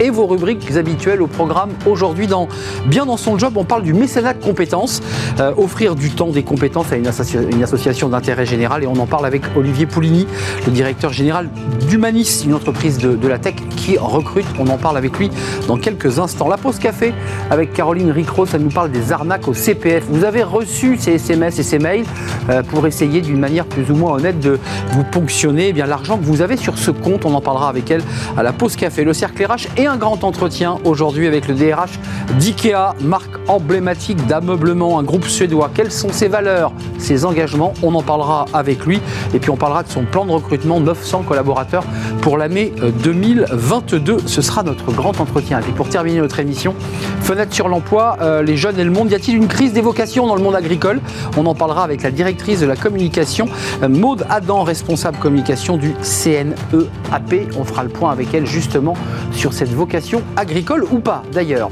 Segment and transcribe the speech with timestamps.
[0.00, 1.70] et vos rubriques habituelles au programme.
[1.86, 2.48] Aujourd'hui, dans
[2.86, 5.02] Bien dans son job, on parle du mécénat de compétences,
[5.38, 9.26] euh, offrir du temps, des compétences à une, association d'intérêt général et on en parle
[9.26, 10.26] avec Olivier Poulini,
[10.66, 11.48] le directeur général
[11.88, 14.46] d'Humanis, une entreprise de, la tech qui recrute.
[14.58, 15.30] On en parle avec lui
[15.68, 16.48] dans quelques instants.
[16.48, 17.12] La pause café
[17.50, 20.04] avec Caroline Ricro, ça nous parle des arnaques au CPF.
[20.08, 22.06] Vous avez reçu ces SMS et ces mails
[22.48, 24.58] euh, pour essayer d'une manière plus ou moins honnête de
[24.92, 27.24] vous ponctionner eh l'argent que vous avez sur ce compte.
[27.24, 28.02] On en parlera avec elle
[28.36, 29.04] à la pause café.
[29.04, 31.98] Le cercle RH et un grand entretien aujourd'hui avec le DRH
[32.38, 35.68] d'IKEA, marque emblématique d'ameublement, un groupe suédois.
[35.74, 37.74] Quelles sont ses valeurs, ses engagements?
[37.82, 39.00] On en parlera avec lui.
[39.34, 41.82] Et puis on parlera de son plan de recrutement, 900 collaborateurs
[42.22, 44.18] pour l'année 2022.
[44.26, 45.58] Ce sera notre grand entretien.
[45.58, 46.76] Et puis pour terminer notre émission,
[47.20, 49.10] fenêtre sur l'emploi, euh, les jeunes et le monde.
[49.10, 51.00] Y a-t-il une crise des vocations dans le monde agricole?
[51.36, 53.46] On en parlera avec la directrice de la communication
[53.88, 57.48] Maude Adam, responsable communication du CNEAP.
[57.58, 58.94] On fera le point avec elle justement
[59.32, 61.70] sur cette vocation agricole ou pas d'ailleurs.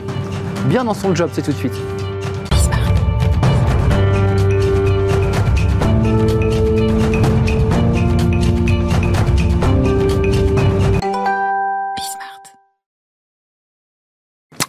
[0.64, 1.97] Bien dans son job, c'est tout de suite.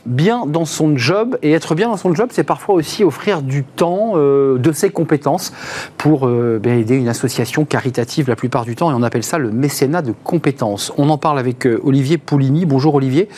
[0.09, 1.37] Bien dans son job.
[1.41, 4.89] Et être bien dans son job, c'est parfois aussi offrir du temps, euh, de ses
[4.89, 5.53] compétences
[5.97, 8.91] pour euh, ben, aider une association caritative la plupart du temps.
[8.91, 10.91] Et on appelle ça le mécénat de compétences.
[10.97, 12.65] On en parle avec euh, Olivier Poulini.
[12.65, 13.29] Bonjour Olivier,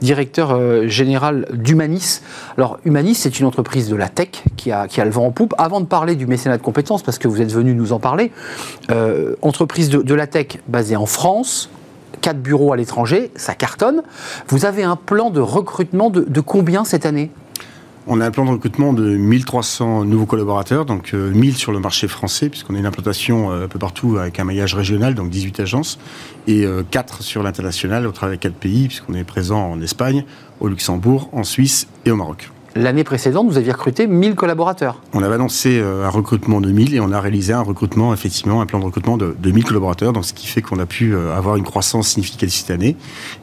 [0.00, 2.20] directeur général d'Humanis.
[2.56, 5.30] Alors Humanis, c'est une entreprise de la tech qui a, qui a le vent en
[5.30, 5.54] poupe.
[5.58, 8.30] Avant de parler du mécénat de compétences, parce que vous êtes venu nous en parler,
[9.42, 11.70] entreprise de, de la tech basée en France,
[12.20, 14.02] quatre bureaux à l'étranger, ça cartonne.
[14.48, 17.30] Vous avez un plan de recrutement de, combien cette année?
[18.06, 21.78] On a un plan de recrutement de 1300 nouveaux collaborateurs, donc 1000 euh, sur le
[21.78, 25.28] marché français, puisqu'on a une implantation euh, un peu partout avec un maillage régional, donc
[25.28, 25.98] 18 agences,
[26.46, 30.24] et 4 euh, sur l'international, au travers de 4 pays, puisqu'on est présent en Espagne,
[30.60, 32.50] au Luxembourg, en Suisse et au Maroc.
[32.78, 35.00] L'année précédente, vous aviez recruté 1000 collaborateurs.
[35.12, 38.60] On avait annoncé euh, un recrutement de 1000 et on a réalisé un recrutement, effectivement,
[38.60, 41.36] un plan de recrutement de, 1000 collaborateurs, donc ce qui fait qu'on a pu euh,
[41.36, 42.94] avoir une croissance significative cette année.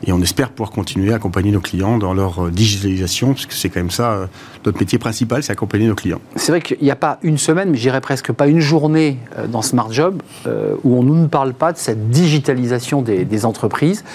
[0.07, 3.67] Et on espère pouvoir continuer à accompagner nos clients dans leur euh, digitalisation, puisque c'est
[3.67, 4.29] quand même ça,
[4.65, 6.21] notre métier principal, c'est accompagner nos clients.
[6.37, 9.17] C'est vrai qu'il n'y a pas une semaine, mais j'irais presque pas une journée
[9.49, 14.05] dans Smart Job où on ne nous parle pas de cette digitalisation des, des entreprises.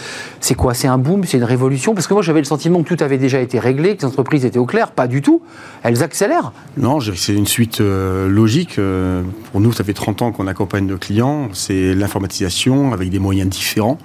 [0.41, 0.73] C'est quoi?
[0.73, 1.25] C'est un boom?
[1.25, 1.95] C'est une révolution?
[1.95, 4.47] Parce que moi, j'avais le sentiment que tout avait déjà été réglé, que les entreprises
[4.47, 5.43] étaient au clair pas du tout.
[5.83, 6.53] Elles accélèrent.
[6.77, 8.79] Non, c'est une suite euh, logique.
[8.79, 9.23] Euh,
[9.53, 11.51] pour nous, ça fait 30 ans qu'on accompagne nos clients.
[11.53, 13.99] C'est l'informatisation avec des moyens différents.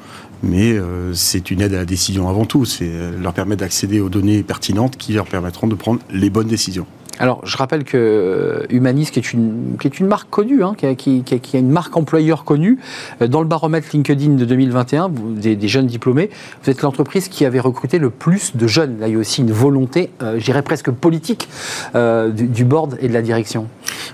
[0.43, 2.65] Mais euh, c'est une aide à la décision avant tout.
[2.65, 6.85] C'est leur permettre d'accéder aux données pertinentes qui leur permettront de prendre les bonnes décisions.
[7.19, 11.69] Alors, je rappelle que euh, Humanis, qui est une, marque connue, hein, qui, a, une
[11.69, 12.77] marque employeur connue,
[13.21, 16.29] euh, dans le baromètre LinkedIn de 2021, des, jeunes diplômés,
[16.63, 18.99] vous êtes l'entreprise qui avait recruté le plus de jeunes.
[18.99, 21.47] Là, il y a aussi une volonté, euh, j'irais presque politique,
[21.95, 23.67] du, du, board et de la direction.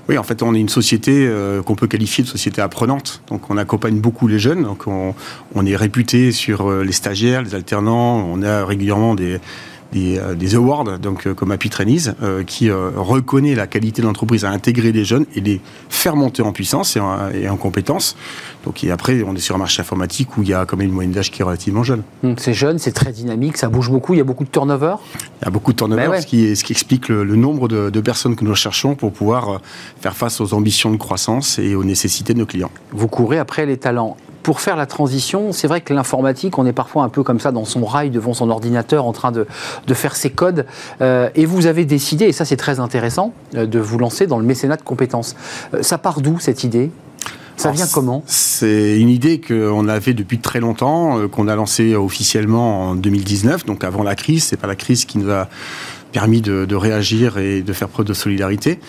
[0.07, 1.29] Oui, en fait, on est une société
[1.65, 3.21] qu'on peut qualifier de société apprenante.
[3.27, 4.63] Donc, on accompagne beaucoup les jeunes.
[4.63, 5.15] Donc, on,
[5.55, 8.27] on est réputé sur les stagiaires, les alternants.
[8.31, 9.39] On a régulièrement des
[9.93, 14.45] euh, des, awards, donc euh, comme Happy Trainees, euh, qui reconnaît la qualité de l'entreprise
[14.45, 15.59] à intégrer des jeunes et les
[15.89, 18.15] faire monter en puissance et en, et en compétences.
[18.63, 20.87] Donc et après, on est sur un marché informatique où il y a quand même
[20.87, 22.03] une moyenne d'âge qui est relativement jeune.
[22.37, 24.95] C'est jeune, c'est très dynamique, ça bouge beaucoup, il y a beaucoup de turnover?
[25.41, 27.89] Il y a beaucoup de turnover, ben ce, qui, ce qui explique le, nombre de,
[27.89, 29.61] de, personnes que nous recherchons pour pouvoir
[29.99, 32.71] faire face aux ambitions de croissance et aux nécessités de nos clients.
[32.91, 36.73] Vous courez après les talents pour faire la transition, c'est vrai que l'informatique, on est
[36.73, 39.45] parfois un peu comme ça dans son rail devant son ordinateur en train de,
[39.87, 40.65] de faire ses codes.
[41.01, 44.39] Euh, et vous avez décidé, et ça c'est très intéressant, euh, de vous lancer dans
[44.39, 45.35] le mécénat de compétences.
[45.73, 46.91] Euh, ça part d'où cette idée?
[47.57, 48.23] Ça vient comment?
[48.25, 53.83] C'est une idée qu'on avait depuis très longtemps, qu'on a lancée officiellement en 2019, donc
[53.83, 54.45] avant la crise.
[54.45, 55.47] C'est pas la crise qui nous a
[56.11, 58.79] permis de, réagir et de faire preuve de solidarité.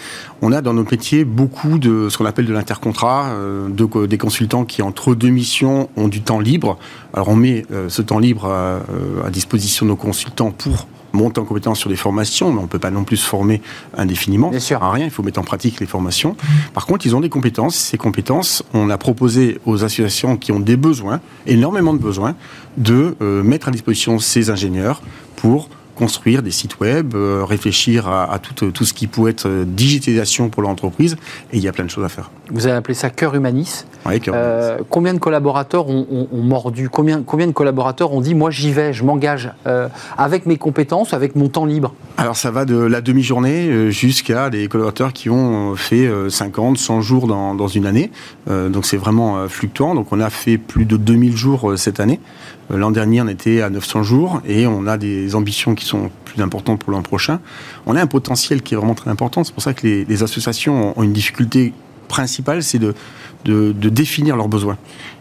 [0.41, 4.19] On a dans nos métiers beaucoup de ce qu'on appelle de l'intercontrat, euh, de, des
[4.19, 6.79] consultants qui entre deux missions ont du temps libre.
[7.15, 10.87] Alors on met euh, ce temps libre à, euh, à, disposition de nos consultants pour
[11.13, 13.61] monter en compétence sur des formations, mais on ne peut pas non plus se former
[13.95, 14.49] indéfiniment.
[14.49, 14.83] Bien sûr.
[14.83, 16.37] À rien, il faut mettre en pratique les formations.
[16.73, 17.77] Par contre, ils ont des compétences.
[17.77, 22.35] Ces compétences, on a proposé aux associations qui ont des besoins, énormément de besoins,
[22.79, 25.03] de mettre à disposition ces ingénieurs
[25.37, 30.49] pour construire des sites web, euh, réfléchir à, tout, tout, ce qui peut être digitalisation
[30.49, 31.17] pour l'entreprise,
[31.53, 32.31] et il y a plein de choses à faire.
[32.51, 33.87] Vous avez appelé ça cœur humanis.
[34.07, 38.51] Oui, cœur euh, Combien de collaborateurs ont, mordu combien, combien de collaborateurs ont dit moi
[38.51, 39.51] j'y vais, je m'engage
[40.17, 41.95] avec mes compétences, avec mon temps libre?
[42.17, 47.27] Alors ça va de la demi-journée jusqu'à des collaborateurs qui ont fait 50, 100 jours
[47.27, 48.11] dans, dans une année.
[48.49, 49.95] donc c'est vraiment fluctuant.
[49.95, 52.21] Donc on a fait plus de 2000 jours cette année.
[52.73, 56.11] Euh, l'an dernier, on était à 900 jours et on a des ambitions qui sont
[56.25, 57.41] plus importantes pour l'an prochain.
[57.87, 59.45] On a un potentiel qui est vraiment très important.
[59.45, 61.73] C'est pour ça que les, associations ont une difficulté
[62.09, 62.95] principale, c'est de,
[63.45, 64.77] de, définir leurs besoins.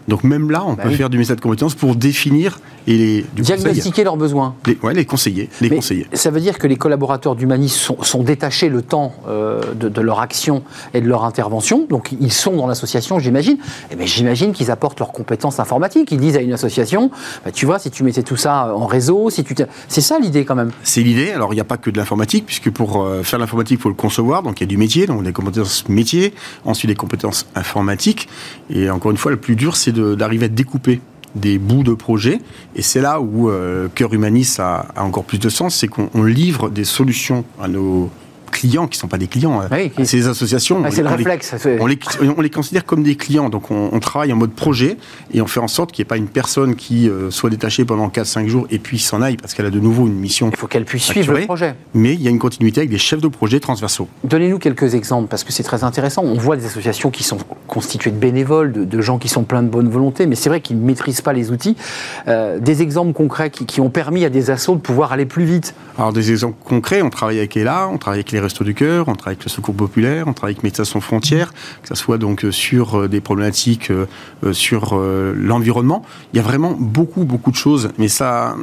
[0.07, 3.25] Donc même là, on bah peut faire du message de compétences pour définir et les,
[3.36, 4.56] diagnostiquer leurs besoins.
[4.65, 6.07] Les, ouais, les conseiller, les conseiller.
[6.13, 10.19] Ça veut dire que les collaborateurs d'Humanis sont, sont, détachés le temps euh, de, leur
[10.19, 10.63] action
[10.94, 11.86] et de leur intervention.
[11.89, 13.57] Donc ils sont dans l'association, j'imagine.
[13.92, 16.12] Et eh j'imagine qu'ils apportent leurs compétences informatiques.
[16.12, 17.12] Ils disent à une association,
[17.45, 19.56] bah, tu vois, si tu mettais tout ça en réseau, si tu,
[19.88, 20.71] c'est ça l'idée quand même.
[20.83, 21.31] C'est l'idée.
[21.31, 23.89] Alors il n'y a pas que de l'informatique, puisque pour euh, faire l'informatique, il faut
[23.89, 24.44] le concevoir.
[24.44, 26.33] Donc il y a du métier, donc des compétences métiers,
[26.65, 28.27] ensuite des compétences informatiques.
[28.69, 31.01] Et encore une fois, le plus dur, c'est d'arriver à découper
[31.35, 32.39] des bouts de projet.
[32.75, 36.23] Et c'est là où euh, Cœur Humanis a, a, encore plus de sens, c'est qu'on
[36.23, 38.09] livre des solutions à nos
[38.51, 39.62] clients qui ne sont pas des clients.
[39.62, 41.56] Euh, ces associations, c'est le réflexe.
[41.80, 41.98] on, les,
[42.38, 43.50] on, les, considère comme des clients.
[43.50, 44.98] Donc on, travaille en mode projet
[45.33, 47.86] et on fait en sorte qu'il n'y ait pas une personne qui euh, soit détachée
[47.86, 50.50] pendant 4-5 jours et puis s'en aille parce qu'elle a de nouveau une mission.
[50.51, 51.75] Il faut qu'elle puisse suivre le projet.
[51.94, 54.07] Mais il y a une continuité avec des chefs de projet transversaux.
[54.24, 56.24] Donnez-nous quelques exemples parce que c'est très intéressant.
[56.24, 57.38] On voit des associations qui sont
[57.68, 60.80] constituées de bénévoles, de, gens qui sont pleins de bonne volonté, mais c'est vrai qu'ils
[60.80, 61.75] ne maîtrisent pas les outils.
[62.27, 65.74] Euh, des exemples concrets qui, ont permis à des assos de pouvoir aller plus vite.
[65.98, 69.07] Alors des exemples concrets, on travaille avec ELA, on travaille avec les Restos du Cœur,
[69.07, 72.17] on travaille avec le Secours Populaire, on travaille avec Médecins sans frontières, que ce soit
[72.17, 74.05] donc euh, sur euh, des problématiques euh,
[74.53, 76.03] sur l'environnement.
[76.33, 77.89] Il y a vraiment beaucoup, beaucoup de choses.
[77.97, 78.55] Mais ça,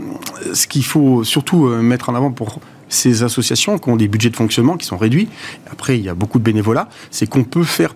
[0.52, 4.36] ce qu'il faut surtout mettre en avant pour ces associations qui ont des budgets de
[4.36, 5.28] fonctionnement qui sont réduits,
[5.70, 7.94] après il y a beaucoup de bénévolat, c'est qu'on peut faire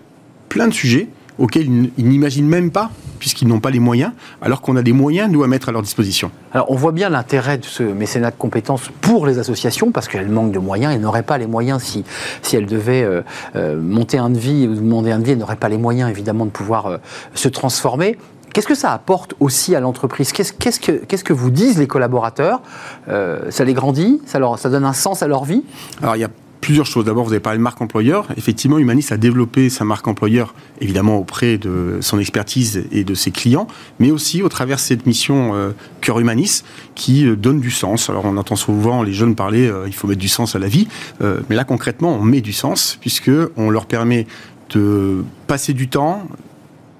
[0.49, 1.09] plein de sujets
[1.39, 5.31] auxquels ils n'imaginent même pas, puisqu'ils n'ont pas les moyens, alors qu'on a des moyens,
[5.31, 6.29] nous, à mettre à leur disposition.
[6.53, 10.29] Alors, on voit bien l'intérêt de ce mécénat de compétences pour les associations, parce qu'elles
[10.29, 12.03] manquent de moyens, elles n'auraient pas les moyens si,
[12.41, 13.21] si elles devaient euh,
[13.55, 16.51] euh, monter un devis ou demander un devis, elles n'auraient pas les moyens, évidemment, de
[16.51, 16.97] pouvoir euh,
[17.33, 18.17] se transformer.
[18.53, 20.31] Qu'est-ce que ça apporte aussi à l'entreprise?
[20.31, 22.61] Qu'est-ce, qu'est-ce, que, qu'est-ce que vous disent les collaborateurs?
[23.07, 24.21] Ça les grandit?
[24.27, 25.63] Ça, leur, ça donne un sens à leur vie?
[26.03, 26.29] Alors, il y a
[26.63, 27.03] plusieurs choses.
[27.03, 28.27] D'abord, vous avez parlé de marque employeur.
[28.37, 33.31] Effectivement, Humanis a développé sa marque employeur, évidemment auprès de son expertise et de ses
[33.31, 33.67] clients,
[33.99, 36.63] mais aussi au travers de cette mission euh, Cœur Humanis
[36.95, 38.09] qui euh, donne du sens.
[38.09, 40.67] Alors, on entend souvent les jeunes parler, euh, il faut mettre du sens à la
[40.67, 40.87] vie,
[41.21, 44.25] mais là, concrètement, on met du sens puisque on leur permet
[44.69, 46.27] de passer du temps,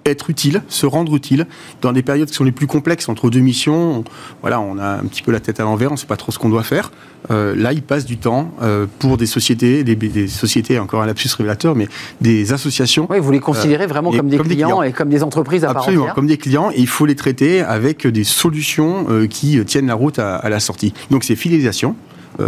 [0.06, 1.48] être utile, se rendre utile
[1.82, 4.04] dans des périodes qui sont les plus complexes entre deux missions.
[4.42, 6.32] Voilà, on a un petit peu la tête à l'envers, on ne sait pas trop
[6.32, 6.92] ce qu'on doit faire.
[7.32, 11.30] Euh, là, il passe du temps euh, pour des sociétés, des, sociétés, encore un lapsus
[11.38, 11.88] révélateur, mais
[12.22, 13.08] des associations.
[13.10, 16.08] Oui, vous les considérez vraiment euh, comme, des, clients et comme des entreprises à Absolument,
[16.14, 20.20] comme des clients, et il faut les traiter avec des solutions qui tiennent la route
[20.20, 20.94] à, à la sortie.
[21.10, 21.96] Donc c'est fidélisation.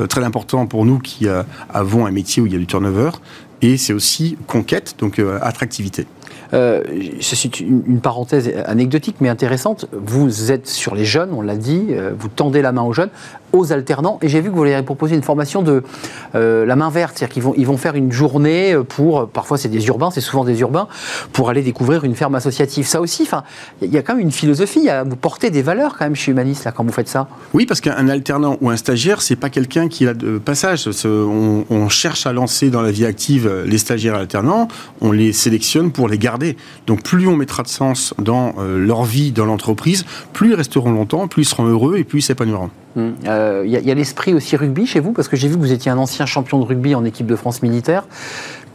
[0.09, 1.27] très important pour nous qui
[1.73, 3.11] avons un métier où il y a du turnover,
[3.61, 6.05] et c'est aussi conquête, donc attractivité.
[6.53, 6.83] Euh,
[7.21, 9.85] c'est une, parenthèse anecdotique mais intéressante.
[9.91, 13.09] Vous êtes sur les jeunes, on l'a dit, euh, vous tendez la main aux jeunes,
[13.53, 15.83] aux alternants, et j'ai vu que vous avez proposé une formation de
[16.35, 19.69] euh, la main verte, c'est-à-dire qu'ils vont, ils vont faire une journée pour, parfois c'est
[19.69, 20.87] des urbains, c'est souvent des urbains,
[21.31, 22.85] pour aller découvrir une ferme associative.
[22.85, 23.27] Ça aussi,
[23.81, 26.31] il y a quand même une philosophie, à vous porter des valeurs quand même chez
[26.31, 27.27] Humanis là, quand vous faites ça.
[27.53, 30.89] Oui, parce qu'un alternant ou un stagiaire, c'est pas quelqu'un qui a de passage.
[31.05, 34.67] On cherche à lancer dans la vie active les stagiaires alternants,
[35.01, 36.34] on les sélectionne pour les garder
[36.87, 40.91] donc plus on mettra de sens dans euh, leur vie dans l'entreprise, plus ils resteront
[40.91, 42.69] longtemps, plus ils seront heureux et plus ils s'épanouiront.
[42.95, 43.15] Il hum.
[43.27, 45.91] euh, y a, l'esprit aussi rugby chez vous, parce que j'ai vu que vous étiez
[45.91, 48.05] un ancien champion de rugby en équipe de France militaire,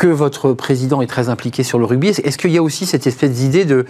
[0.00, 2.08] que votre président est très impliqué sur le rugby.
[2.08, 3.84] Est-ce qu'il y a aussi cette espèce d'idée de,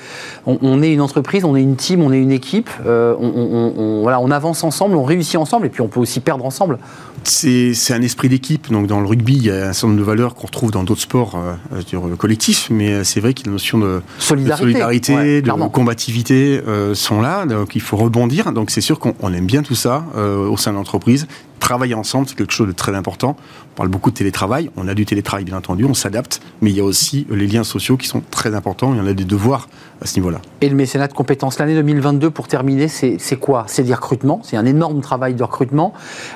[0.44, 4.18] on, est une entreprise, on est une team, on est une équipe, euh, on, voilà,
[4.18, 6.80] on avance ensemble, on réussit ensemble, et puis on peut aussi perdre ensemble?
[7.22, 8.72] C'est un esprit d'équipe.
[8.72, 10.82] Donc dans le rugby, il y a un certain nombre de valeurs qu'on retrouve dans
[10.82, 11.38] d'autres sports
[11.70, 16.60] euh, collectifs, mais c'est vrai qu'il y a une notion de solidarité, de, combativité
[16.94, 17.46] sont là.
[17.46, 18.52] Donc il faut rebondir.
[18.52, 20.04] Donc c'est sûr qu'on aime bien tout ça.
[20.40, 21.26] Euh, au sein de l'entreprise.
[21.60, 23.36] Travailler ensemble, c'est quelque chose de très important.
[23.72, 24.70] On parle beaucoup de télétravail.
[24.76, 26.40] On a du télétravail, bien entendu, on s'adapte.
[26.62, 28.92] Mais il y a aussi les liens sociaux qui sont très importants.
[28.94, 29.68] Il y en a des devoirs
[30.02, 30.40] à ce niveau-là.
[30.62, 33.64] Et le mécénat de compétences, l'année 2022, pour terminer, c'est quoi?
[33.66, 34.40] C'est des recrutements.
[34.42, 35.92] C'est un énorme travail de recrutement.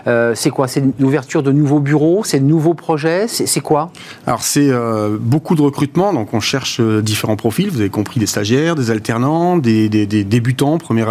[0.06, 0.68] Euh, c'est quoi?
[0.68, 2.22] C'est l'ouverture de nouveaux bureaux?
[2.24, 3.26] C'est de nouveaux projets?
[3.26, 3.90] C'est quoi?
[4.26, 6.12] Alors, c'est euh, beaucoup de recrutements.
[6.12, 7.70] Donc, on cherche différents profils.
[7.70, 11.08] Vous avez compris, des stagiaires, des alternants, des, débutants, première.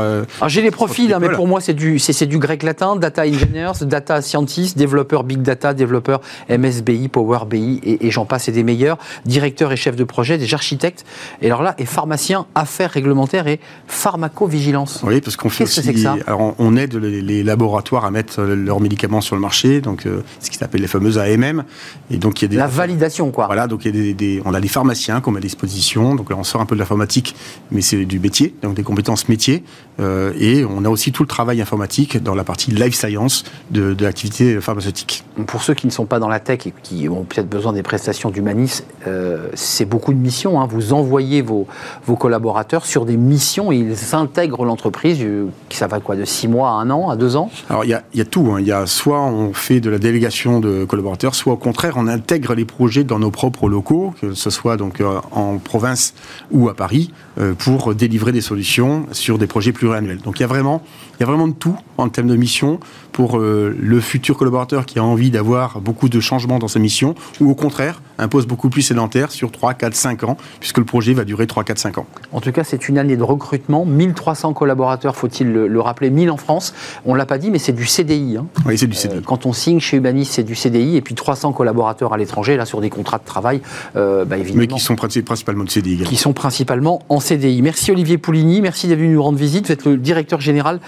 [0.48, 4.04] j'ai les profils, hein, mais pour moi, c'est du, du grec latin, data engineers, data
[4.04, 6.20] data scientist, développeur big data, développeur
[6.50, 10.54] MSBI, Power BI et, j'en passe et des meilleurs, directeur et chef de projet, des
[10.54, 11.06] architectes,
[11.42, 15.02] et alors là, et pharmacien, affaires réglementaires et pharmacovigilance.
[15.04, 18.80] Oui, parce qu'on fait aussi, que ça alors on aide les, laboratoires à mettre leurs
[18.80, 21.64] médicaments sur le marché, donc euh, ce qui s'appelle les fameuses AMM,
[22.12, 23.48] et donc il y a des la validation quoi.
[23.48, 26.30] Voilà, donc il y a des, on a des pharmaciens qu'on met à disposition, donc
[26.30, 27.36] là on sort un peu de l'informatique,
[27.72, 29.64] mais c'est du métier, donc des compétences métiers,
[30.00, 33.94] euh, et on a aussi tout le travail informatique dans la partie life science de,
[33.94, 35.24] de l'activité pharmaceutique.
[35.48, 37.84] Pour ceux qui ne sont pas dans la tech et qui ont peut-être besoin des
[37.84, 40.60] prestations d'humanisme, euh, c'est beaucoup de missions.
[40.60, 40.68] Hein.
[40.70, 41.68] Vous envoyez vos,
[42.06, 45.20] vos collaborateurs sur des missions et ils intègrent l'entreprise.
[45.22, 47.50] Euh, ça va quoi De 6 mois à 1 an, à 2 ans?
[47.70, 48.52] Alors il y a, y a, tout.
[48.52, 48.60] Hein.
[48.60, 52.54] Il a soit on fait de la délégation de collaborateurs, soit au contraire on intègre
[52.56, 56.14] les projets dans nos propres locaux, que ce soit donc en province
[56.52, 57.12] ou à Paris,
[57.58, 60.20] pour délivrer des solutions sur des projets pluriannuels.
[60.20, 60.82] Donc il y a vraiment,
[61.24, 62.80] y a vraiment de tout en termes de mission
[63.12, 67.16] pour euh, le futur collaborateur qui a envie d'avoir beaucoup de changements dans sa mission,
[67.40, 70.86] ou au contraire, un poste beaucoup plus sédentaire sur 3, 4, 5 ans, puisque le
[70.86, 72.06] projet va durer 3, 4, 5 ans.
[72.32, 76.38] En tout cas, c'est une année de recrutement, 1300 collaborateurs, faut-il le, rappeler, 1000 en
[76.38, 76.74] France.
[77.06, 78.38] On ne l'a pas dit, mais c'est du CDI.
[78.38, 78.48] Hein.
[78.66, 79.18] Oui, c'est du CDI.
[79.18, 82.58] Euh, quand on signe chez Humanis, c'est du CDI, et puis 300 collaborateurs à l'étranger,
[82.58, 83.62] là, sur des contrats de travail,
[83.96, 84.62] euh, bah, évidemment.
[84.62, 87.62] Mais qui sont principalement de CDI Qui sont principalement en CDI.
[87.62, 89.68] Merci Olivier Poulini, merci d'être venu nous rendre visite.
[89.68, 90.80] Vous êtes le directeur général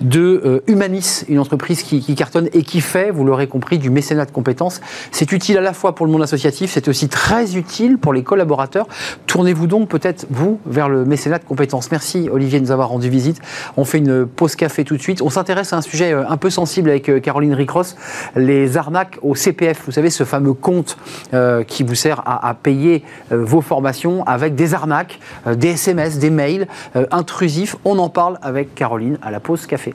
[0.00, 4.30] de Humanis, une entreprise qui, cartonne et qui fait, vous l'aurez compris, du mécénat de
[4.30, 4.80] compétences.
[5.10, 8.22] C'est utile à la fois pour le monde associatif, c'est aussi très utile pour les
[8.22, 8.86] collaborateurs.
[9.26, 11.90] Tournez-vous donc peut-être, vous, vers le mécénat de compétences.
[11.90, 13.40] Merci Olivier de nous avoir rendu visite.
[13.76, 15.22] On fait une pause café tout de suite.
[15.22, 17.96] On s'intéresse à un sujet euh, un peu sensible avec euh, Caroline Ricross,
[18.36, 19.82] les arnaques au CPF.
[19.86, 20.96] Vous savez, ce fameux compte
[21.34, 26.66] euh, qui vous sert à, payer vos formations avec des arnaques, des SMS, des mails
[27.10, 27.76] intrusifs.
[27.84, 29.94] On en parle avec Caroline à la pause café.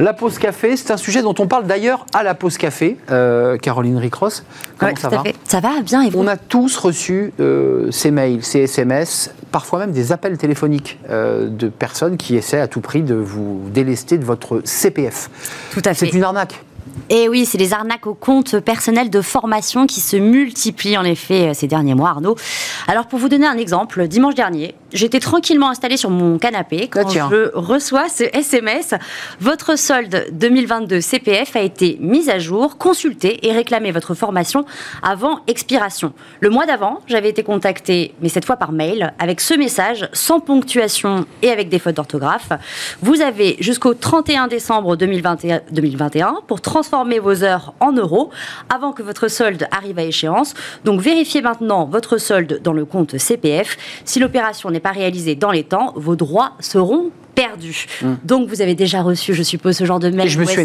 [0.00, 2.96] La pause café, c'est un sujet dont on parle d'ailleurs à la pause café.
[3.12, 4.44] Euh, Caroline Ricross,
[4.76, 8.42] comment ça va Ça va bien et vous On a tous reçu euh, ces mails,
[8.44, 13.02] ces SMS, parfois même des appels téléphoniques euh, de personnes qui essaient à tout prix
[13.02, 15.30] de vous délester de votre CPF.
[15.72, 16.06] Tout à fait.
[16.06, 16.64] C'est une arnaque.
[17.10, 21.52] Et oui, c'est les arnaques au compte personnel de formation qui se multiplient en effet
[21.54, 22.36] ces derniers mois, Arnaud.
[22.88, 27.08] Alors pour vous donner un exemple, dimanche dernier, j'étais tranquillement installée sur mon canapé quand
[27.10, 28.94] je reçois ce SMS.
[29.40, 34.64] Votre solde 2022 CPF a été mis à jour, consulté et réclamez votre formation
[35.02, 36.12] avant expiration.
[36.40, 40.40] Le mois d'avant, j'avais été contactée, mais cette fois par mail, avec ce message, sans
[40.40, 42.50] ponctuation et avec des fautes d'orthographe.
[43.02, 48.30] Vous avez jusqu'au 31 décembre 2021, 2021 pour transformer vos heures en euros
[48.72, 50.54] avant que votre solde arrive à échéance.
[50.84, 53.76] Donc vérifiez maintenant votre solde dans le compte CPF.
[54.04, 57.86] Si l'opération n'est pas réalisé dans les temps, vos droits seront perdu.
[58.02, 58.18] Hum.
[58.24, 60.64] Donc vous avez déjà reçu, je suppose, ce genre de mail je me suis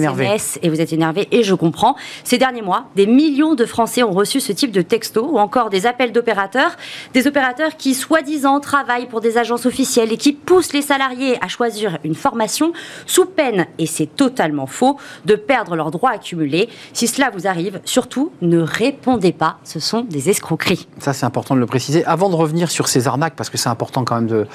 [0.61, 1.95] et vous êtes énervé et je comprends.
[2.23, 5.69] Ces derniers mois, des millions de Français ont reçu ce type de texto ou encore
[5.69, 6.71] des appels d'opérateurs,
[7.13, 11.47] des opérateurs qui soi-disant travaillent pour des agences officielles et qui poussent les salariés à
[11.47, 12.73] choisir une formation
[13.05, 16.69] sous peine, et c'est totalement faux, de perdre leurs droits accumulés.
[16.93, 20.87] Si cela vous arrive, surtout ne répondez pas, ce sont des escroqueries.
[20.99, 22.05] Ça c'est important de le préciser.
[22.05, 24.47] Avant de revenir sur ces arnaques, parce que c'est important quand même de,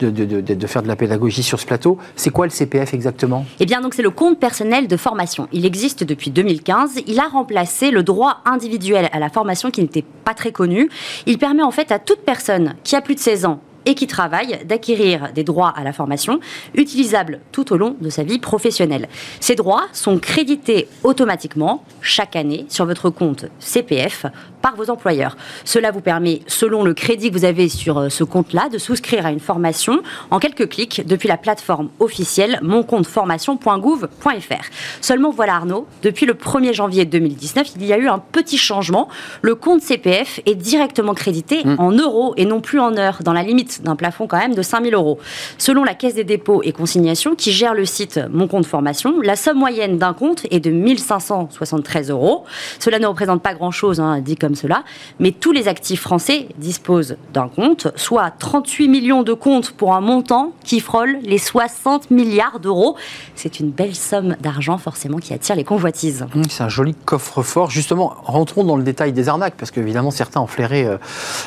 [0.00, 1.98] de, de, de faire de la pédagogie sur plateau.
[2.16, 3.44] C'est quoi le CPF exactement?
[3.58, 5.48] Eh bien, donc c'est le compte personnel de formation.
[5.52, 7.02] Il existe depuis 2015.
[7.06, 10.90] Il a remplacé le droit individuel à la formation qui n'était pas très connu.
[11.26, 14.06] Il permet en fait à toute personne qui a plus de 16 ans et qui
[14.06, 16.40] travaille d'acquérir des droits à la formation
[16.74, 19.08] utilisables tout au long de sa vie professionnelle.
[19.40, 24.26] Ces droits sont crédités automatiquement chaque année sur votre compte CPF
[24.62, 25.36] par vos employeurs.
[25.64, 29.26] Cela vous permet, selon le crédit que vous avez sur euh, ce compte-là, de souscrire
[29.26, 34.64] à une formation en quelques clics depuis la plateforme officielle moncompteformation.gouv.fr.
[35.00, 39.08] Seulement voilà Arnaud, depuis le 1er janvier 2019, il y a eu un petit changement.
[39.42, 41.76] Le compte CPF est directement crédité mmh.
[41.78, 44.62] en euros et non plus en heures, dans la limite d'un plafond quand même de
[44.62, 45.18] 5000 euros.
[45.58, 49.36] Selon la Caisse des dépôts et consignations qui gère le site Mon compte formation, la
[49.36, 52.44] somme moyenne d'un compte est de 1573 euros.
[52.78, 54.84] Cela ne représente pas grand-chose, hein, dit comme cela,
[55.18, 60.00] mais tous les actifs français disposent d'un compte, soit 38 millions de comptes pour un
[60.00, 62.96] montant qui frôle les 60 milliards d'euros.
[63.34, 66.26] C'est une belle somme d'argent forcément qui attire les convoitises.
[66.34, 67.70] Mmh, c'est un joli coffre-fort.
[67.70, 70.96] Justement, rentrons dans le détail des arnaques, parce qu'évidemment certains ont flairé euh,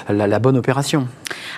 [0.09, 1.07] la, la bonne opération.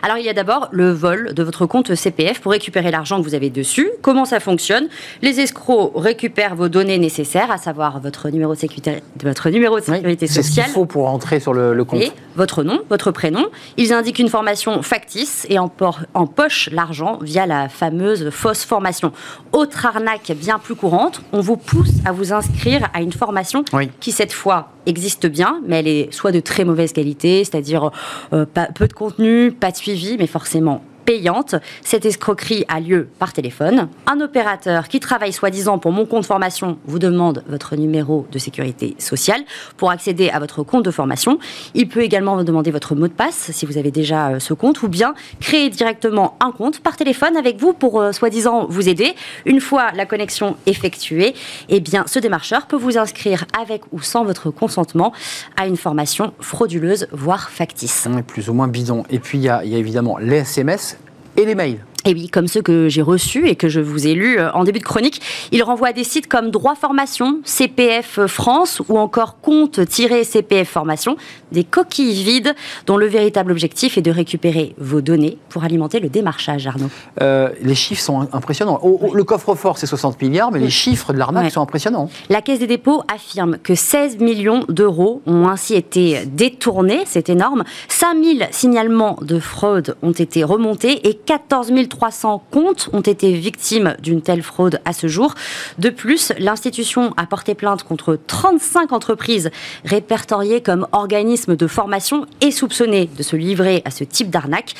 [0.01, 3.23] Alors il y a d'abord le vol de votre compte CPF pour récupérer l'argent que
[3.27, 3.89] vous avez dessus.
[4.01, 4.87] Comment ça fonctionne?
[5.21, 9.85] Les escrocs récupèrent vos données nécessaires, à savoir votre numéro de sécurité, votre numéro de
[9.85, 10.43] sécurité sociale.
[10.43, 12.01] C'est ce qu'il faut pour entrer sur le, compte.
[12.01, 13.45] Et votre nom, votre prénom.
[13.77, 19.11] Ils indiquent une formation factice et empochent l'argent via la fameuse fausse formation.
[19.51, 23.63] Autre arnaque bien plus courante, on vous pousse à vous inscrire à une formation
[23.99, 27.91] qui cette fois existe bien, mais elle est soit de très mauvaise qualité, c'est-à-dire
[28.33, 31.55] euh, peu de contenu, pas de suivi, mais forcément payante.
[31.81, 33.87] Cette escroquerie a lieu par téléphone.
[34.07, 38.95] Un opérateur qui travaille soi-disant pour mon compte formation vous demande votre numéro de sécurité
[38.99, 39.41] sociale
[39.77, 41.39] pour accéder à votre compte de formation.
[41.73, 44.53] Il peut également vous demander votre mot de passe si vous avez déjà euh, ce
[44.53, 48.89] compte ou bien créer directement un compte par téléphone avec vous pour euh, soi-disant vous
[48.89, 49.15] aider.
[49.45, 51.35] Une fois la connexion effectuée,
[51.69, 55.13] eh bien ce démarcheur peut vous inscrire avec ou sans votre consentement
[55.55, 58.07] à une formation frauduleuse voire factice.
[58.27, 59.03] Plus ou moins bidon.
[59.09, 60.94] Et puis il y, a, il y a évidemment les SMS
[61.37, 61.85] et les mails.
[62.07, 64.63] Et oui, comme ceux que j'ai reçus et que je vous ai lus euh, en
[64.63, 69.41] début de chronique, il renvoie à des sites comme Droit Formation, CPF France ou encore
[69.41, 71.17] Compte-CPF Formation,
[71.51, 72.53] des coquilles vides
[72.85, 76.91] dont le véritable objectif est de récupérer vos données pour alimenter le démarchage, Arnaud.
[77.23, 78.79] Euh, les chiffres sont impressionnants.
[79.11, 82.11] le coffre-fort, c'est 60 milliards, mais les chiffres de l'arnaque sont impressionnants.
[82.29, 87.63] La Caisse des dépôts affirme que 16 millions d'euros ont ainsi été détournés, c'est énorme.
[87.87, 93.95] 5000 signalements de fraude ont été remontés et 14 000 300 comptes ont été victimes
[94.01, 95.33] d'une telle fraude à ce jour.
[95.77, 99.49] De plus, l'institution a porté plainte contre 35 entreprises
[99.85, 104.73] répertoriées comme organismes de formation et soupçonnées de se livrer à ce type d'arnaque.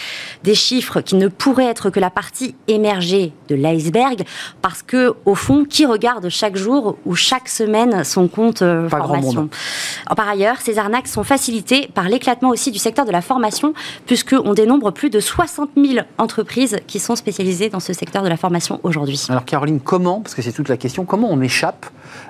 [0.44, 4.24] Des chiffres qui ne pourraient être que la partie émergée de l'iceberg
[4.62, 9.50] parce que, au fond, qui regarde chaque jour ou chaque semaine son compte euh, formation?
[10.18, 13.74] Par ailleurs, ces arnaques sont facilitées par l'éclatement aussi du secteur de la formation
[14.06, 18.38] puisqu'on dénombre plus de 60 000 entreprises qui sont spécialisés dans ce secteur de la
[18.38, 19.24] formation aujourd'hui.
[19.30, 21.86] Alors Caroline, comment, parce que c'est toute la question, comment on échappe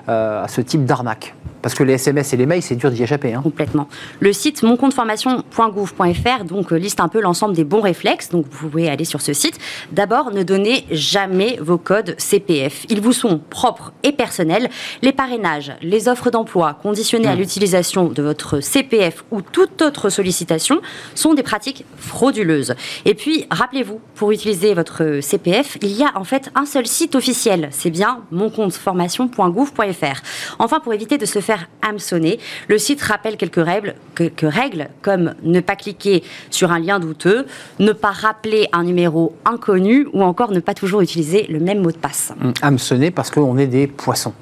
[0.08, 1.34] euh, à ce type d'arnaque?
[1.66, 3.34] Parce que les SMS et les mails, c'est dur d'y échapper.
[3.34, 3.40] Hein.
[3.42, 3.88] Complètement.
[4.20, 8.28] Le site moncompteformation.gouv.fr donc euh, liste un peu l'ensemble des bons réflexes.
[8.28, 9.58] Donc vous pouvez aller sur ce site.
[9.90, 12.86] D'abord, ne donnez jamais vos codes CPF.
[12.88, 14.70] Ils vous sont propres et personnels.
[15.02, 17.38] Les parrainages, les offres d'emploi conditionnées à mmh.
[17.38, 20.80] l'utilisation de votre CPF ou toute autre sollicitation
[21.16, 22.76] sont des pratiques frauduleuses.
[23.06, 27.16] Et puis, rappelez-vous, pour utiliser votre CPF, il y a en fait un seul site
[27.16, 27.70] officiel.
[27.72, 30.22] C'est bien moncompteformation.gouv.fr.
[30.60, 32.38] Enfin, pour éviter de se faire hameçonner.
[32.68, 37.46] Le site rappelle quelques règles, quelques règles comme ne pas cliquer sur un lien douteux,
[37.78, 41.92] ne pas rappeler un numéro inconnu ou encore ne pas toujours utiliser le même mot
[41.92, 42.32] de passe.
[42.42, 44.34] Hum, hameçonner parce qu'on est des poissons.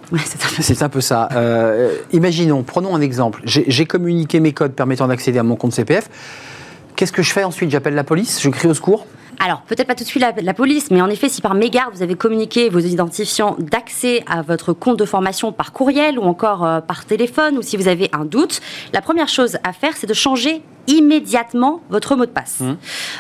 [0.61, 1.29] c'est un, peu ça.
[1.33, 3.43] Euh, imaginons, prenons un exemple.
[3.45, 6.09] J'ai communiqué mes codes permettant d'accéder à mon compte CPF.
[6.97, 7.71] Qu'est-ce que je fais ensuite?
[7.71, 8.41] J'appelle la police?
[8.41, 9.07] Je crie au secours?
[9.39, 12.03] Alors, peut-être pas tout de suite la, police, mais en effet, si par mégarde vous
[12.03, 16.81] avez communiqué vos identifiants d'accès à votre compte de formation par courriel ou encore euh,
[16.81, 18.61] par téléphone, ou si vous avez un doute,
[18.93, 22.61] la première chose à faire, c'est de changer immédiatement votre mot de passe.
[22.61, 22.77] Mmh.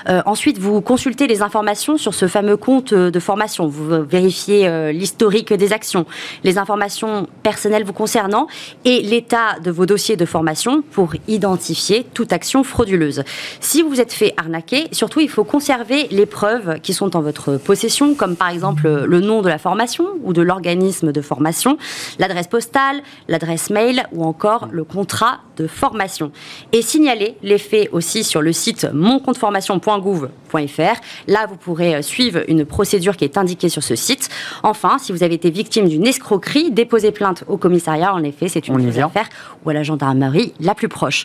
[0.08, 3.66] Euh, ensuite, vous consultez les informations sur ce fameux compte de formation.
[3.66, 6.06] Vous vérifiez euh, l'historique des actions,
[6.42, 8.46] les informations personnelles vous concernant
[8.84, 13.22] et l'état de vos dossiers de formation pour identifier toute action frauduleuse.
[13.60, 17.20] Si vous vous êtes fait arnaquer, surtout, il faut conserver les preuves qui sont en
[17.20, 21.78] votre possession, comme par exemple le nom de la formation ou de l'organisme de formation,
[22.18, 26.32] l'adresse postale, l'adresse mail ou encore le contrat de formation.
[26.72, 31.00] Et signaler les fait aussi sur le site moncompteformation.gouv.fr.
[31.28, 34.28] Là, vous pourrez euh, suivre une procédure qui est indiquée sur ce site.
[34.62, 38.14] Enfin, si vous avez été victime d'une escroquerie, déposez plainte au commissariat.
[38.14, 39.28] En effet, c'est une à faire
[39.64, 41.24] ou à la gendarmerie la plus proche.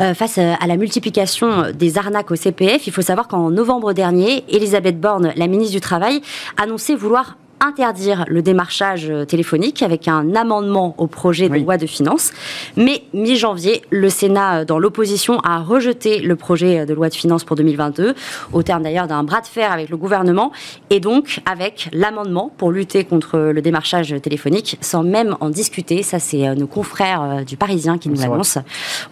[0.00, 4.44] Euh, face à la multiplication des arnaques au CPF, il faut savoir qu'en novembre dernier,
[4.48, 6.22] Elisabeth Borne, la ministre du Travail,
[6.56, 12.32] annonçait vouloir interdire le démarchage téléphonique avec un amendement au projet de loi de finances.
[12.76, 17.56] Mais mi-janvier, le Sénat, dans l'opposition, a rejeté le projet de loi de finances pour
[17.56, 18.14] 2022,
[18.52, 20.52] au terme d'ailleurs d'un bras de fer avec le gouvernement,
[20.90, 26.02] et donc avec l'amendement pour lutter contre le démarchage téléphonique, sans même en discuter.
[26.02, 28.62] Ça, c'est euh, nos confrères euh, du Parisien qui nous l'annoncent.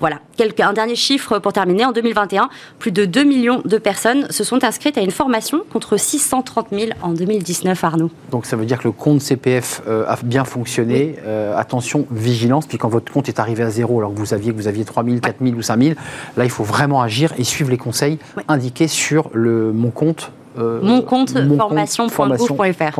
[0.00, 0.18] Voilà.
[0.60, 1.84] un dernier chiffre pour terminer.
[1.84, 5.98] En 2021, plus de 2 millions de personnes se sont inscrites à une formation contre
[5.98, 8.10] 630 000 en 2019, Arnaud.
[8.30, 11.16] Donc ça veut dire que le compte CPF euh, a bien fonctionné.
[11.24, 12.66] Euh, attention, vigilance.
[12.66, 14.84] Puis quand votre compte est arrivé à zéro, alors que vous saviez que vous aviez
[14.84, 15.94] 3 000, 4 000 ou 5 000,
[16.36, 20.32] là, il faut vraiment agir et suivre les conseils indiqués sur le, mon compte.
[20.58, 22.98] Euh, mon compte formation.gouv.fr.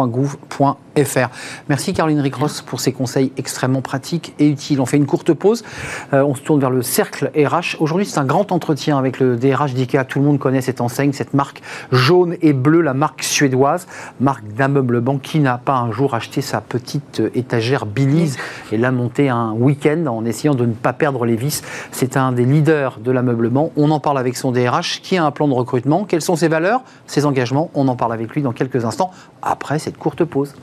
[1.68, 4.80] Merci Caroline Ricross pour ces conseils extrêmement pratiques et utiles.
[4.80, 5.64] On fait une courte pause.
[6.12, 7.76] Euh, on se tourne vers le cercle RH.
[7.80, 10.04] Aujourd'hui, c'est un grand entretien avec le DRH d'IKEA.
[10.04, 13.86] Tout le monde connaît cette enseigne, cette marque jaune et bleue, la marque suédoise,
[14.20, 18.36] marque d'ameublement qui n'a pas un jour acheté sa petite étagère Billy's
[18.72, 21.62] et l'a montée un week-end en essayant de ne pas perdre les vis.
[21.92, 23.72] C'est un des leaders de l'ameublement.
[23.76, 26.04] On en parle avec son DRH qui a un plan de recrutement.
[26.04, 27.70] Quelles sont ses valeurs, ses engagements?
[27.74, 29.10] On en parle avec lui dans quelques instants
[29.42, 30.54] après cette courte pause.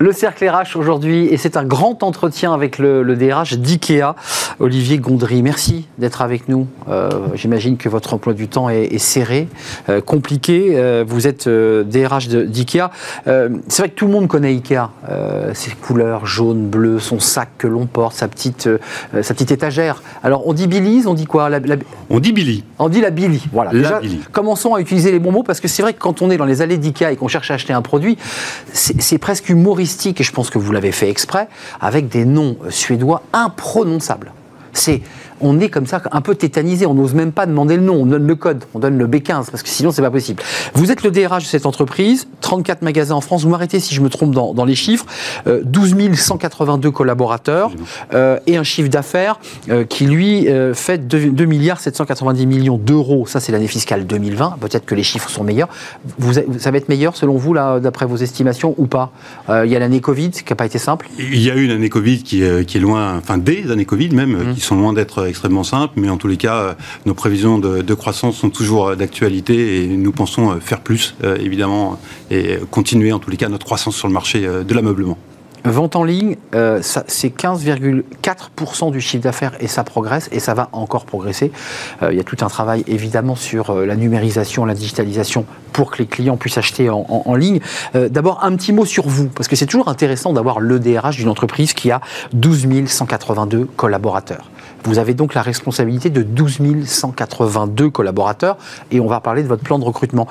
[0.00, 4.14] Le cercle RH aujourd'hui, et c'est un grand entretien avec le, DRH d'IKEA,
[4.60, 5.42] Olivier Gondry.
[5.42, 6.66] Merci d'être avec nous.
[6.88, 9.48] Euh, j'imagine que votre emploi du temps est, serré,
[9.88, 10.72] euh, compliqué.
[10.74, 12.90] Euh, vous êtes DRH d'IKEA.
[13.24, 14.90] c'est vrai que tout le monde connaît IKEA.
[15.54, 18.68] ses couleurs jaune, bleu, son sac que l'on porte, sa petite,
[19.22, 20.02] sa petite étagère.
[20.22, 21.50] Alors on dit Billy, on dit quoi?
[22.10, 22.64] On dit Billy.
[22.78, 23.44] On dit la Billy.
[23.52, 23.70] Voilà.
[23.70, 24.00] Déjà,
[24.32, 26.44] commençons à utiliser les bons mots parce que c'est vrai que quand on est dans
[26.44, 28.18] les allées d'IKEA et qu'on cherche à acheter un produit,
[28.72, 31.48] c'est presque humoristique et je pense que vous l'avez fait exprès,
[31.80, 34.32] avec des noms suédois imprononçables.
[34.72, 35.02] C'est
[35.40, 36.86] on est comme ça un peu tétanisé.
[36.86, 38.02] On n'ose même pas demander le nom.
[38.02, 40.42] On donne le code, on donne le B15 parce que sinon c'est pas possible.
[40.74, 43.42] Vous êtes le DRH de cette entreprise, 34 magasins en France.
[43.42, 45.06] Vous m'arrêtez si je me trompe dans, les chiffres.
[45.46, 47.70] 12 euh, 182 collaborateurs
[48.14, 53.26] euh, et un chiffre d'affaires euh, qui lui fait 2, milliards 790 millions d'euros.
[53.26, 54.56] Ça c'est l'année fiscale 2020.
[54.60, 55.68] Peut-être que les chiffres sont meilleurs.
[56.18, 59.12] Vous, ça va être meilleur selon vous là d'après vos estimations ou pas?
[59.48, 61.08] Il y a l'année Covid qui n'a pas été simple.
[61.18, 64.36] Il y a eu une année Covid qui, est loin, enfin des années Covid même,
[64.36, 64.54] mmh.
[64.54, 66.74] qui sont loin d'être extrêmement simple, mais en tous les cas, euh,
[67.06, 71.98] nos prévisions de, croissance sont toujours euh, d'actualité et nous pensons euh, faire plus, évidemment,
[72.30, 75.18] et continuer en tous les cas notre croissance sur le marché de l'ameublement.
[75.64, 81.04] Vente en ligne, c'est 15,4% du chiffre d'affaires et ça progresse et ça va encore
[81.04, 81.50] progresser.
[82.02, 86.06] il y a tout un travail évidemment sur la numérisation, la digitalisation pour que les
[86.06, 87.60] clients puissent acheter en, ligne.
[87.94, 91.28] D'abord, un petit mot sur vous, parce que c'est toujours intéressant d'avoir le DRH d'une
[91.28, 92.00] entreprise qui a
[92.32, 94.50] 12 182 collaborateurs.
[94.84, 98.56] Vous avez donc la responsabilité de 12 182 collaborateurs
[98.90, 100.28] et on va parler de votre plan de recrutement.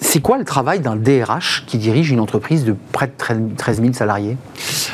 [0.00, 3.92] C'est quoi le travail d'un DRH qui dirige une entreprise de près de 13 000
[3.94, 4.36] salariés?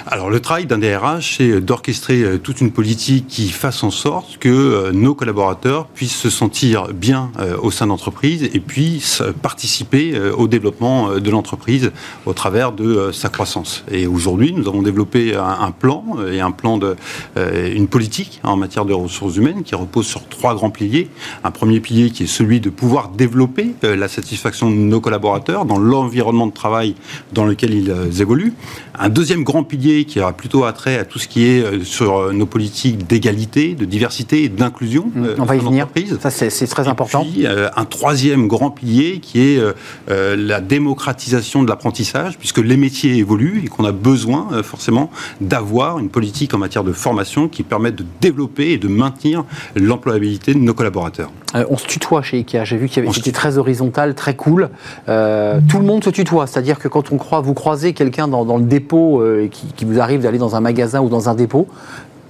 [0.06, 4.38] Alors le travail d'un DRH, c'est d'orchestrer euh, toute une politique qui fasse en sorte
[4.38, 9.22] que euh, nos collaborateurs puissent se sentir bien euh, au sein de l'entreprise et puissent
[9.42, 11.92] participer au développement de l'entreprise
[12.26, 13.84] au travers de sa croissance.
[13.90, 16.96] Et aujourd'hui, nous avons développé un plan et un plan de
[17.36, 21.10] une politique en matière de ressources humaines qui repose sur trois grands piliers.
[21.42, 25.78] Un premier pilier qui est celui de pouvoir développer la satisfaction de nos collaborateurs, dans
[25.78, 26.94] l'environnement de travail
[27.32, 28.52] dans lequel ils euh, évoluent.
[28.98, 32.16] Un deuxième grand pilier qui aura plutôt attrait à tout ce qui est euh, sur
[32.16, 35.10] euh, nos politiques d'égalité, de diversité et d'inclusion.
[35.14, 35.88] Mmh, on va y venir.
[36.20, 37.24] Ça, c'est très important.
[37.24, 39.60] Puis, un troisième grand pilier qui est
[40.08, 46.08] la démocratisation de l'apprentissage, puisque les métiers évoluent et qu'on a besoin forcément d'avoir une
[46.08, 49.44] politique en matière de formation qui permette de développer et de maintenir
[49.76, 51.30] l'employabilité de nos collaborateurs.
[51.54, 52.64] on se tutoie chez IKEA.
[52.64, 54.70] J'ai vu qu'il était très horizontal, très cool.
[55.08, 56.46] Euh, tout le monde se tutoie.
[56.46, 60.22] C'est-à-dire que quand on croit, vous croisez quelqu'un dans, le dépôt euh, qui, vous arrive
[60.22, 61.68] d'aller dans un magasin ou dans un dépôt,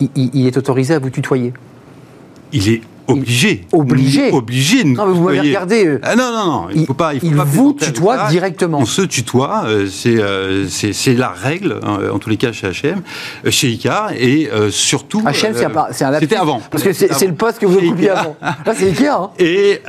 [0.01, 1.53] il est autorisé à vous tutoyer.
[3.09, 3.65] Obligé.
[3.73, 4.31] Obligé.
[4.31, 4.85] Obligé.
[4.85, 5.87] Non, mais vous m'avez regardé.
[5.87, 6.67] Euh, ah non, non, non.
[6.75, 7.15] Il ne faut pas.
[7.15, 8.79] Il, faut il vous tutoie directement.
[8.79, 9.65] On se tutoie.
[9.67, 13.03] Euh, euh, c'est c'est la règle, hein, en tous les cas chez H&M,
[13.51, 15.21] chez IKEA et surtout.
[15.23, 15.55] H&M,
[15.93, 16.61] c'est un C'était avant.
[16.71, 18.37] Parce que c'est le poste que vous occupiez avant.
[18.41, 19.15] Là, c'est IKEA.
[19.15, 19.31] Hein.
[19.39, 19.81] Et,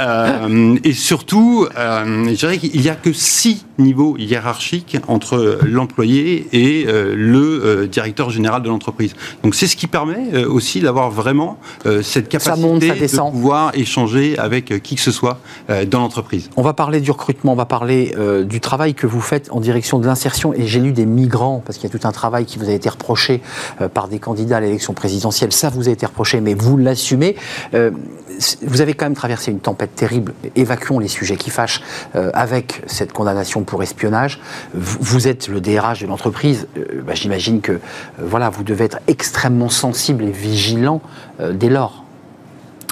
[0.84, 7.88] et surtout, je dirais qu'il n'y a que six niveaux hiérarchiques entre l'employé et le
[7.88, 9.14] directeur général de l'entreprise.
[9.44, 11.58] Donc c'est ce qui permet aussi d'avoir vraiment
[12.02, 12.56] cette capacité.
[12.56, 15.40] Ça monte, ça de pouvoir échanger avec euh, qui que ce soit
[15.70, 16.50] euh, dans l'entreprise.
[16.56, 19.60] On va parler du recrutement, on va parler euh, du travail que vous faites en
[19.60, 20.54] direction de l'insertion.
[20.54, 22.74] Et j'ai lu des migrants, parce qu'il y a tout un travail qui vous a
[22.74, 23.42] été reproché
[23.94, 25.52] par des candidats à l'élection présidentielle.
[25.52, 27.36] Ça vous a été reproché, mais vous l'assumez.
[27.74, 30.34] vous avez quand même traversé une tempête terrible.
[30.56, 31.82] Évacuons les sujets qui fâchent
[32.14, 34.40] avec cette condamnation pour espionnage.
[34.74, 36.68] Vous, êtes le DRH de l'entreprise.
[37.06, 37.80] Bah, j'imagine que
[38.20, 41.02] voilà, vous devez être extrêmement sensible et vigilant
[41.40, 42.05] dès lors.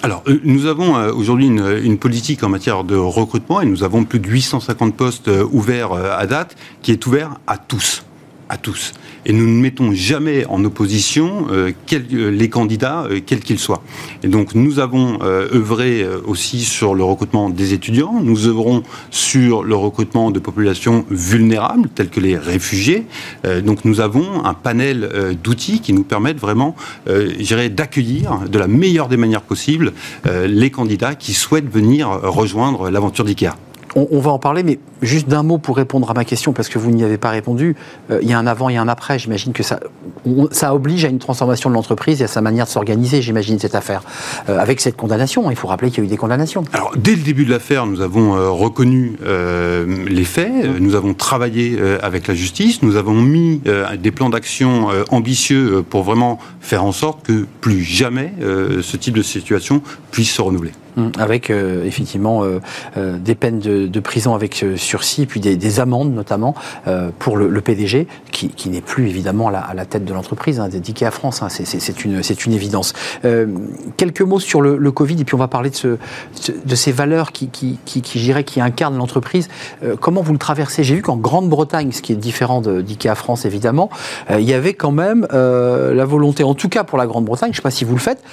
[0.04, 4.04] Alors, euh, nous avons euh, aujourd'hui une, politique en matière de recrutement et nous avons
[4.04, 8.04] plus de 850 postes euh, ouverts à date qui est ouvert à tous.
[8.50, 8.94] À tous.
[9.26, 13.84] Et nous ne mettons jamais en opposition euh, euh, les candidats, euh, quels qu'ils soient.
[14.24, 19.76] Et donc nous avons œuvré aussi sur le recrutement des étudiants, nous œuvrons sur le
[19.76, 23.06] recrutement de populations vulnérables, telles que les réfugiés.
[23.64, 26.76] donc nous avons un panel d'outils qui nous permettent vraiment,
[27.06, 29.94] d'accueillir de la meilleure des manières possibles
[30.26, 33.56] les candidats qui souhaitent venir rejoindre l'aventure d'IKEA
[33.96, 36.80] on, va en parler, mais juste d'un mot pour répondre à ma question, parce que
[36.80, 37.76] vous n'y avez pas répondu.
[38.12, 39.20] Euh, il y a un avant et un après.
[39.20, 39.80] J'imagine que ça,
[40.52, 43.76] ça oblige à une transformation de l'entreprise et à sa manière de s'organiser, j'imagine, cette
[43.76, 44.04] affaire.
[44.50, 46.64] Euh, avec cette condamnation, il faut rappeler qu'il y a eu des condamnations.
[46.74, 49.18] Alors, dès le début de l'affaire, nous avons euh, reconnu
[50.08, 50.78] les faits, mmh.
[50.80, 53.62] nous avons travaillé avec la justice, nous avons mis
[54.00, 58.34] des plans d'action ambitieux pour vraiment faire en sorte que plus jamais
[58.82, 60.72] ce type de situation puisse se renouveler.
[60.96, 61.10] Mmh.
[61.18, 62.44] avec effectivement
[62.96, 64.64] des peines de, prison avec
[64.94, 66.54] sursis, puis des, amendes notamment
[67.18, 70.70] pour le, PDG, qui, n'est plus évidemment à la, tête de l'entreprise, hein,
[71.02, 72.94] à France, hein, c'est une, évidence.
[73.26, 73.48] Euh,
[73.98, 75.98] quelques mots sur le, Covid, et puis on va parler de, ce,
[76.66, 79.50] de ces valeurs qui, qui, qui, incarnent l'entreprise.
[79.84, 80.84] Euh, comment vous le traversez?
[80.84, 83.90] J'ai vu qu'en Grande-Bretagne, ce qui est différent d'IKEA France évidemment,
[84.30, 87.54] euh, il y avait quand même la volonté, en tout cas pour la Grande-Bretagne, je
[87.54, 88.24] ne sais pas si vous le faites,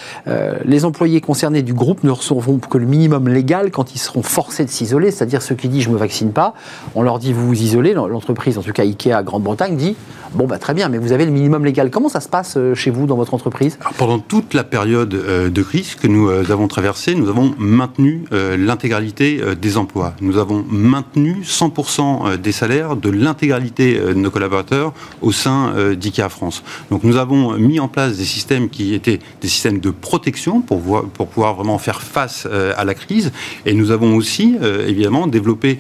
[0.64, 4.64] les employés concernés du groupe ne recevront que le minimum légal quand ils seront forcés
[4.64, 6.49] de s'isoler, c'est-à-dire ceux qui disent je me vaccine pas,
[6.94, 9.96] on leur dit vous vous isolez, l'entreprise, en tout cas IKEA Grande-Bretagne, dit
[10.34, 11.90] bon bah très bien, mais vous avez le minimum légal.
[11.90, 13.78] Comment ça se passe euh, chez vous, dans votre entreprise?
[13.98, 18.24] Pendant toute la période euh, de crise que nous euh, avons traversée, nous avons maintenu
[18.30, 20.14] l'intégralité des emplois.
[20.20, 26.62] Nous avons maintenu 100% des salaires de l'intégralité de nos collaborateurs au sein d'IKEA France.
[26.90, 31.08] Donc nous avons mis en place des systèmes qui étaient des systèmes de protection pour,
[31.12, 33.32] pour pouvoir vraiment faire face à la crise.
[33.66, 35.78] Et nous avons aussi, évidemment, développé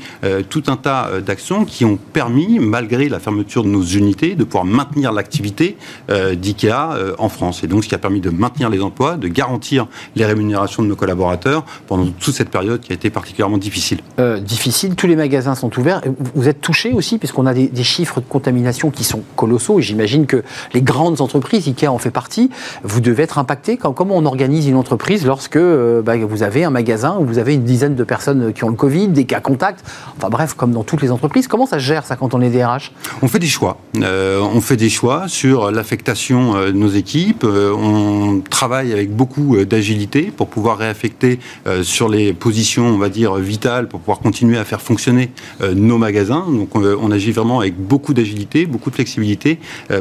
[0.48, 4.64] tout un tas d'actions qui ont permis, malgré la fermeture de nos unités, de pouvoir
[4.64, 5.76] maintenir l'activité
[6.10, 7.62] euh, d'IKEA euh, en France.
[7.64, 10.88] Et donc, ce qui a permis de maintenir les emplois, de garantir les rémunérations de
[10.88, 14.00] nos collaborateurs pendant toute cette période qui a été particulièrement difficile.
[14.18, 16.02] Euh, difficile, tous les magasins sont ouverts.
[16.34, 20.26] Vous êtes touché aussi, puisqu'on a des, chiffres de contamination qui sont colossaux, et j'imagine
[20.26, 20.42] que
[20.74, 22.50] les grandes entreprises, IKEA en fait partie,
[22.82, 23.76] vous devez être impacté.
[23.76, 27.64] Comment on organise une entreprise lorsque bah, vous avez un magasin où vous avez une
[27.64, 29.84] dizaine de personnes qui ont le Covid, des cas contacts,
[30.16, 32.50] enfin bref, comme dans toutes les entreprises, comment ça se gère ça quand on est
[32.50, 33.78] DRH On fait des choix.
[33.94, 37.44] on fait des choix sur l'affectation euh, de nos équipes.
[37.44, 41.38] Euh, on travaille avec beaucoup euh, d'agilité pour pouvoir réaffecter
[41.82, 45.30] sur les positions, on va dire, vitales, pour pouvoir continuer à faire fonctionner
[45.74, 46.46] nos magasins.
[46.48, 49.58] Donc on agit vraiment avec beaucoup d'agilité, beaucoup de flexibilité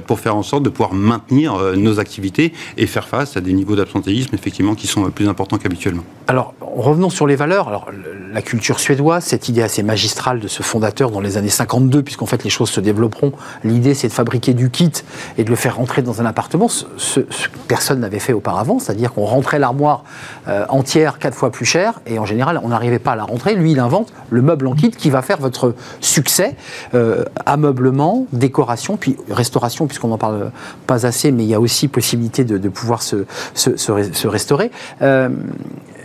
[0.08, 3.76] pour faire en sorte de pouvoir maintenir nos activités et faire face à des niveaux
[3.76, 6.04] d'absentéisme effectivement qui sont plus importants qu'habituellement.
[6.28, 7.68] Alors revenons sur les valeurs.
[7.68, 7.90] Alors
[8.32, 12.28] la culture suédoise, cette idée assez magistrale de ce fondateur dans les années 52, puisqu'en
[12.28, 13.32] fait les choses se développeront.
[13.64, 14.92] L'idée c'est de fabriquer du kit
[15.38, 19.14] et de le faire rentrer dans un appartement, ce, que personne n'avait fait auparavant, c'est-à-dire
[19.14, 20.04] qu'on rentrait l'armoire
[20.48, 23.56] euh, entière quatre fois plus cher, et en général, on n'arrivait pas à la rentrer.
[23.56, 26.56] Lui, il invente le meuble en kit qui va faire votre succès,
[26.94, 30.52] euh, ameublement, décoration, puis restauration, puisqu'on n'en parle
[30.86, 34.72] pas assez, mais il y a aussi possibilité de, pouvoir se, se, restaurer.
[35.02, 35.30] Euh,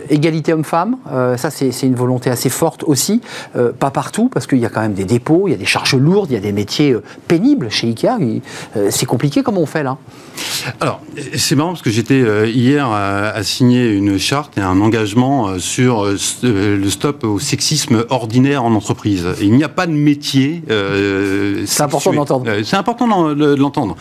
[0.09, 3.21] égalité homme-femme, euh, ça c'est une volonté assez forte aussi,
[3.55, 5.65] euh, pas partout, parce qu'il y a quand même des dépôts, il y a des
[5.65, 8.17] charges lourdes, il y a des métiers euh, pénibles chez Ikea.
[8.89, 9.97] c'est compliqué, comment on fait là
[10.79, 11.01] Alors,
[11.35, 16.89] c'est marrant parce que j'étais hier à, signer une charte et un engagement sur le
[16.89, 19.27] stop au sexisme ordinaire en entreprise.
[19.41, 20.63] il n'y a pas de métier.
[21.65, 22.51] c'est important d'entendre.
[22.63, 23.95] c'est important de l'entendre.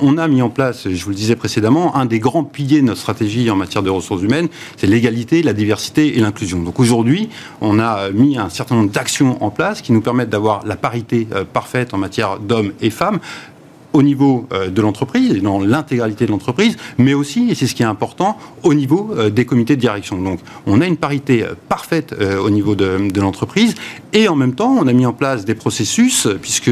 [0.00, 2.86] on a mis en place, je vous le disais précédemment, un des grands piliers de
[2.86, 6.60] notre stratégie en matière de ressources humaines, c'est l'égalité la diversité et l'inclusion.
[6.60, 7.28] Donc aujourd'hui,
[7.60, 11.26] on a mis un certain nombre d'actions en place qui nous permettent d'avoir la parité
[11.32, 13.18] euh, parfaite en matière d'hommes et femmes
[13.96, 17.74] au niveau euh, de l'entreprise et dans l'intégralité de l'entreprise, mais aussi, et c'est ce
[17.74, 20.20] qui est important, au niveau euh, des comités de direction.
[20.20, 23.74] Donc, on a une parité euh, parfaite au niveau de, de l'entreprise
[24.12, 26.70] et en même temps, on a mis en place des processus, puisque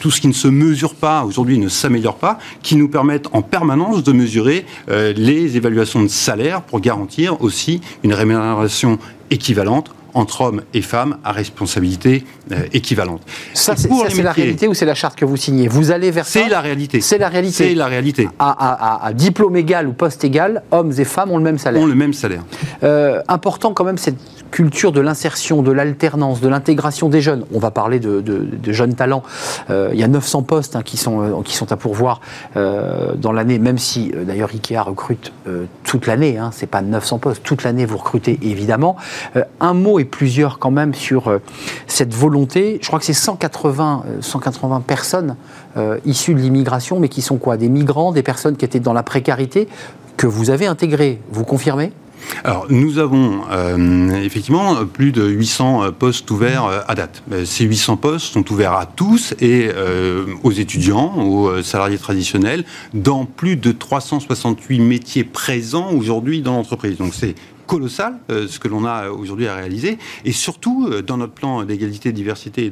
[0.00, 3.42] tout ce qui ne se mesure pas aujourd'hui ne s'améliore pas, qui nous permettent en
[3.42, 8.98] permanence de mesurer les évaluations de salaire pour garantir aussi une rémunération
[9.30, 13.20] équivalente entre hommes et femmes à responsabilité euh, équivalente.
[13.52, 13.88] Ça, c'est
[14.22, 15.68] la réalité ou c'est la charte que vous signez?
[15.68, 16.40] Vous allez vers ça?
[16.40, 17.00] C'est la réalité.
[17.00, 17.68] C'est la réalité.
[17.68, 18.28] C'est la réalité.
[18.38, 21.82] À, diplôme égal ou poste égal, hommes et femmes ont le même salaire.
[21.82, 22.42] Ont le même salaire.
[22.82, 24.16] Euh, important quand même cette
[24.50, 27.44] culture de l'insertion, de l'alternance, de l'intégration des jeunes.
[27.52, 28.22] On va parler de,
[28.72, 29.24] jeunes talents.
[29.70, 32.20] Euh, il y a 900 postes hein, qui, sont, qui sont à pourvoir
[32.54, 35.32] dans l'année, même si d'ailleurs Ikea recrute
[35.82, 36.38] toute l'année.
[36.38, 38.96] Hein, c'est pas 900 postes, toute l'année vous recrutez évidemment.
[39.60, 41.38] un mot plusieurs quand même sur euh,
[41.86, 42.78] cette volonté.
[42.80, 45.36] Je crois que c'est 180, 180 personnes
[46.04, 47.56] issues de l'immigration, mais qui sont quoi?
[47.56, 49.68] Des migrants, des personnes qui étaient dans la précarité,
[50.16, 51.20] que vous avez intégrées.
[51.30, 51.92] Vous confirmez?
[52.42, 57.22] Alors, nous avons euh, effectivement plus de 800 postes ouverts euh, à date.
[57.32, 59.70] Euh, ces 800 postes sont ouverts à tous et
[60.42, 66.98] aux étudiants, aux salariés traditionnels, dans plus de 368 métiers présents aujourd'hui dans l'entreprise.
[66.98, 67.34] Donc, c'est
[67.66, 69.98] colossal ce que l'on a aujourd'hui à réaliser.
[70.24, 72.62] Et surtout, dans notre plan d'égalité, diversité